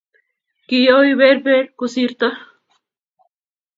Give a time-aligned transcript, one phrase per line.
[0.67, 2.27] kioii berber kusirto